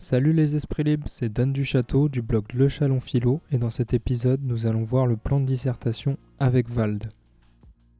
Salut 0.00 0.32
les 0.32 0.54
esprits 0.54 0.84
libres, 0.84 1.08
c'est 1.08 1.28
Dan 1.28 1.52
du 1.52 1.64
Château 1.64 2.08
du 2.08 2.22
blog 2.22 2.44
Le 2.54 2.68
Chalon 2.68 3.00
Philo 3.00 3.40
et 3.50 3.58
dans 3.58 3.68
cet 3.68 3.94
épisode 3.94 4.40
nous 4.44 4.66
allons 4.66 4.84
voir 4.84 5.08
le 5.08 5.16
plan 5.16 5.40
de 5.40 5.44
dissertation 5.44 6.16
avec 6.38 6.70
Vald. 6.70 7.10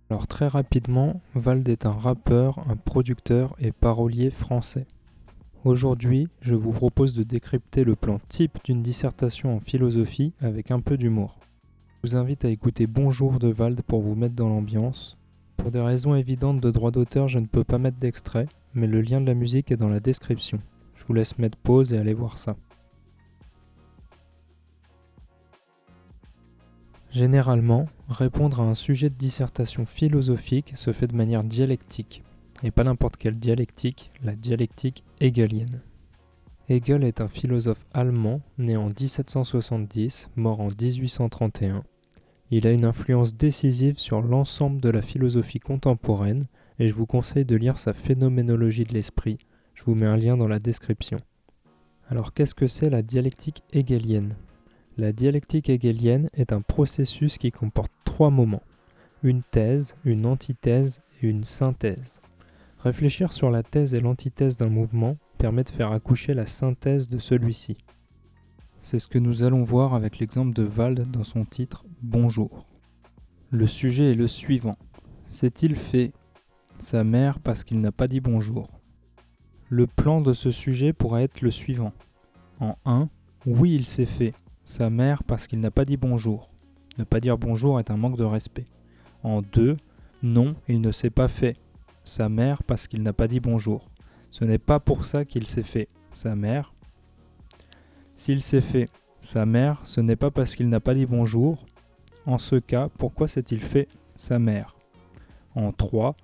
Alors 0.09 0.29
très 0.29 0.47
rapidement, 0.47 1.21
Vald 1.35 1.69
est 1.69 1.87
un 1.87 1.93
rappeur, 1.93 2.61
un 2.71 2.77
producteur 2.77 3.57
et 3.59 3.73
parolier 3.73 4.31
français. 4.31 4.87
Aujourd'hui, 5.65 6.29
je 6.41 6.55
vous 6.55 6.71
propose 6.71 7.17
de 7.17 7.25
décrypter 7.25 7.83
le 7.83 7.97
plan 7.97 8.21
type 8.29 8.59
d'une 8.63 8.81
dissertation 8.81 9.57
en 9.57 9.61
philosophie 9.61 10.33
avec 10.41 10.71
un 10.71 10.79
peu 10.79 10.97
d'humour. 10.97 11.37
Je 12.05 12.11
vous 12.11 12.17
invite 12.17 12.45
à 12.45 12.49
écouter 12.49 12.87
Bonjour 12.87 13.41
de 13.41 13.49
Vald 13.49 13.83
pour 13.83 14.03
vous 14.03 14.15
mettre 14.15 14.37
dans 14.37 14.49
l'ambiance. 14.49 15.17
Pour 15.57 15.73
des 15.73 15.81
raisons 15.81 16.15
évidentes 16.15 16.61
de 16.61 16.71
droit 16.71 16.93
d'auteur, 16.93 17.27
je 17.27 17.41
ne 17.41 17.47
peux 17.47 17.65
pas 17.65 17.79
mettre 17.79 17.99
d'extrait, 17.99 18.47
mais 18.73 18.87
le 18.87 19.01
lien 19.01 19.21
de 19.21 19.27
la 19.27 19.35
musique 19.35 19.73
est 19.73 19.77
dans 19.77 19.89
la 19.89 19.99
description. 19.99 20.61
Je 21.09 21.13
vous 21.15 21.17
laisse 21.17 21.39
mettre 21.39 21.57
pause 21.57 21.95
et 21.95 21.97
aller 21.97 22.13
voir 22.13 22.37
ça. 22.37 22.55
Généralement, 27.11 27.87
répondre 28.11 28.61
à 28.61 28.65
un 28.65 28.75
sujet 28.75 29.09
de 29.09 29.15
dissertation 29.15 29.87
philosophique 29.87 30.73
se 30.77 30.93
fait 30.93 31.07
de 31.07 31.17
manière 31.17 31.45
dialectique, 31.45 32.23
et 32.63 32.71
pas 32.71 32.85
n'importe 32.85 33.17
quelle 33.17 33.39
dialectique, 33.39 34.11
la 34.23 34.37
dialectique 34.37 35.03
hegelienne. 35.19 35.81
Hegel 36.69 37.03
est 37.05 37.23
un 37.23 37.29
philosophe 37.29 37.87
allemand 37.95 38.43
né 38.59 38.77
en 38.77 38.89
1770, 38.89 40.29
mort 40.37 40.61
en 40.61 40.69
1831. 40.69 41.85
Il 42.51 42.67
a 42.67 42.71
une 42.71 42.85
influence 42.85 43.35
décisive 43.35 43.99
sur 43.99 44.21
l'ensemble 44.21 44.83
de 44.83 44.91
la 44.91 45.01
philosophie 45.01 45.61
contemporaine, 45.61 46.49
et 46.79 46.87
je 46.87 46.93
vous 46.93 47.07
conseille 47.07 47.47
de 47.47 47.57
lire 47.57 47.79
sa 47.79 47.95
Phénoménologie 47.95 48.85
de 48.85 48.93
l'esprit, 48.93 49.39
je 49.79 49.85
vous 49.85 49.95
mets 49.95 50.07
un 50.07 50.17
lien 50.17 50.37
dans 50.37 50.49
la 50.49 50.59
description. 50.59 51.19
Alors 52.09 52.35
qu'est-ce 52.35 52.57
que 52.57 52.67
c'est 52.67 52.91
la 52.91 53.03
dialectique 53.03 53.63
hegelienne? 53.73 54.35
La 54.97 55.13
dialectique 55.13 55.69
hegelienne 55.69 56.31
est 56.35 56.53
un 56.53 56.63
processus 56.63 57.39
qui 57.39 57.53
comporte 57.53 57.93
trois 58.05 58.31
moments. 58.31 58.65
Une 59.23 59.45
thèse, 59.45 59.95
une 60.05 60.27
antithèse 60.27 61.01
et 61.23 61.29
une 61.29 61.45
synthèse. 61.45 62.21
Réfléchir 62.81 63.33
sur 63.33 63.53
la 63.53 63.63
thèse 63.63 63.95
et 63.95 64.01
l'antithèse 64.01 64.57
d'un 64.57 64.69
mouvement 64.69 65.17
permet 65.39 65.63
de 65.63 65.71
faire 65.71 65.93
accoucher 65.93 66.35
la 66.35 66.47
synthèse 66.47 67.09
de 67.09 67.19
celui-ci. 67.19 67.77
C'est 68.83 68.99
ce 68.99 69.07
que 69.07 69.21
nous 69.21 69.45
allons 69.45 69.63
voir 69.63 69.95
avec 69.95 70.19
l'exemple 70.19 70.55
de 70.55 70.67
Wald 70.67 71.09
dans 71.11 71.25
son 71.25 71.45
titre 71.45 71.85
Bonjour. 72.03 72.67
Le 73.51 73.69
sujet 73.69 74.11
est 74.11 74.17
le 74.17 74.27
suivant. 74.27 74.77
S'est-il 75.29 75.77
fait 75.77 76.13
sa 76.81 77.05
mère 77.05 77.39
parce 77.39 77.63
qu'il 77.63 77.81
n'a 77.81 77.93
pas 77.93 78.09
dit 78.09 78.21
bonjour? 78.21 78.78
Le 79.69 79.87
plan 79.87 80.21
de 80.21 80.33
ce 80.33 80.51
sujet 80.51 80.93
pourrait 80.93 81.25
être 81.25 81.41
le 81.43 81.51
suivant. 81.51 81.93
En 82.61 82.77
1, 82.85 83.09
oui, 83.47 83.75
il 83.75 83.87
s'est 83.87 84.07
fait. 84.07 84.33
Sa 84.65 84.91
mère 84.91 85.25
parce 85.25 85.47
qu'il 85.47 85.61
n'a 85.61 85.71
pas 85.71 85.85
dit 85.85 85.97
bonjour. 85.97 86.51
Ne 86.99 87.05
pas 87.05 87.21
dire 87.21 87.39
bonjour 87.39 87.79
est 87.79 87.91
un 87.91 87.97
manque 87.97 88.17
de 88.17 88.25
respect. 88.25 88.65
En 89.23 89.43
2, 89.43 89.77
non, 90.23 90.55
il 90.69 90.81
ne 90.81 90.93
s'est 90.93 91.11
pas 91.11 91.29
fait. 91.29 91.57
Sa 92.05 92.29
mère 92.29 92.63
parce 92.63 92.89
qu'il 92.89 93.03
n'a 93.03 93.13
pas 93.13 93.29
dit 93.29 93.41
bonjour. 93.41 93.89
Ce 94.31 94.45
n'est 94.45 94.59
pas 94.59 94.81
pour 94.81 95.07
ça 95.07 95.25
qu'il 95.25 95.47
s'est 95.47 95.63
fait. 95.63 95.89
Sa 96.13 96.35
mère. 96.35 96.75
S'il 98.15 98.43
s'est 98.43 98.61
fait 98.61 98.89
sa 99.21 99.47
mère, 99.47 99.81
ce 99.85 100.01
n'est 100.01 100.17
pas 100.17 100.31
parce 100.31 100.55
qu'il 100.55 100.69
n'a 100.69 100.81
pas 100.81 100.95
dit 100.95 101.07
bonjour. 101.07 101.67
En 102.27 102.39
ce 102.39 102.57
cas, 102.57 102.89
pourquoi 102.99 103.29
s'est-il 103.29 103.61
fait? 103.61 103.89
Sa 104.15 104.39
mère 104.39 104.77
En 105.55 105.73
3, 105.73 106.15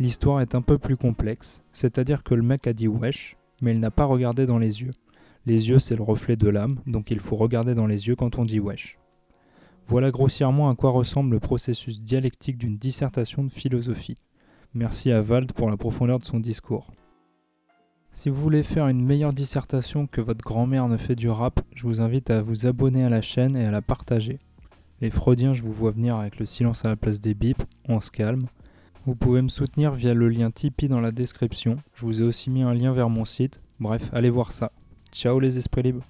L'histoire 0.00 0.40
est 0.40 0.54
un 0.54 0.62
peu 0.62 0.78
plus 0.78 0.96
complexe, 0.96 1.60
c'est-à-dire 1.72 2.22
que 2.22 2.34
le 2.34 2.42
mec 2.42 2.66
a 2.66 2.72
dit 2.72 2.88
wesh, 2.88 3.36
mais 3.60 3.72
il 3.72 3.80
n'a 3.80 3.90
pas 3.90 4.06
regardé 4.06 4.46
dans 4.46 4.56
les 4.56 4.80
yeux. 4.80 4.92
Les 5.44 5.68
yeux, 5.68 5.78
c'est 5.78 5.94
le 5.94 6.02
reflet 6.02 6.36
de 6.36 6.48
l'âme, 6.48 6.76
donc 6.86 7.10
il 7.10 7.20
faut 7.20 7.36
regarder 7.36 7.74
dans 7.74 7.86
les 7.86 8.08
yeux 8.08 8.16
quand 8.16 8.38
on 8.38 8.46
dit 8.46 8.60
wesh. 8.60 8.98
Voilà 9.84 10.10
grossièrement 10.10 10.70
à 10.70 10.74
quoi 10.74 10.90
ressemble 10.90 11.32
le 11.32 11.38
processus 11.38 12.02
dialectique 12.02 12.56
d'une 12.56 12.78
dissertation 12.78 13.44
de 13.44 13.50
philosophie. 13.50 14.14
Merci 14.72 15.12
à 15.12 15.20
Wald 15.20 15.52
pour 15.52 15.68
la 15.68 15.76
profondeur 15.76 16.18
de 16.18 16.24
son 16.24 16.40
discours. 16.40 16.90
Si 18.12 18.30
vous 18.30 18.40
voulez 18.40 18.62
faire 18.62 18.88
une 18.88 19.04
meilleure 19.04 19.34
dissertation 19.34 20.06
que 20.06 20.22
votre 20.22 20.42
grand-mère 20.42 20.88
ne 20.88 20.96
fait 20.96 21.14
du 21.14 21.28
rap, 21.28 21.60
je 21.74 21.82
vous 21.82 22.00
invite 22.00 22.30
à 22.30 22.40
vous 22.40 22.64
abonner 22.64 23.04
à 23.04 23.10
la 23.10 23.20
chaîne 23.20 23.54
et 23.54 23.66
à 23.66 23.70
la 23.70 23.82
partager. 23.82 24.38
Les 25.02 25.10
fraudiens, 25.10 25.52
je 25.52 25.62
vous 25.62 25.74
vois 25.74 25.90
venir 25.90 26.16
avec 26.16 26.38
le 26.38 26.46
silence 26.46 26.86
à 26.86 26.88
la 26.88 26.96
place 26.96 27.20
des 27.20 27.34
bips, 27.34 27.62
on 27.86 28.00
se 28.00 28.10
calme. 28.10 28.46
Vous 29.10 29.16
pouvez 29.16 29.42
me 29.42 29.48
soutenir 29.48 29.90
via 29.90 30.14
le 30.14 30.28
lien 30.28 30.52
Tipeee 30.52 30.86
dans 30.86 31.00
la 31.00 31.10
description. 31.10 31.78
Je 31.96 32.06
vous 32.06 32.22
ai 32.22 32.24
aussi 32.24 32.48
mis 32.48 32.62
un 32.62 32.72
lien 32.72 32.92
vers 32.92 33.10
mon 33.10 33.24
site. 33.24 33.60
Bref, 33.80 34.08
allez 34.12 34.30
voir 34.30 34.52
ça. 34.52 34.70
Ciao 35.10 35.40
les 35.40 35.58
esprits 35.58 35.82
libres. 35.82 36.04